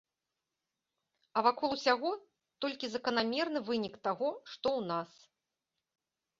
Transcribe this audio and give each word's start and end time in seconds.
А 1.39 1.43
вакол 1.47 1.69
усяго 1.77 2.09
толькі 2.67 2.85
заканамерны 2.95 3.59
вынік 3.71 3.95
таго, 4.11 4.29
што 4.55 4.67
ў 4.79 4.91
нас. 4.91 5.11